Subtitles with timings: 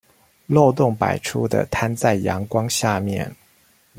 [0.47, 3.31] 漏洞百出的攤在陽光下面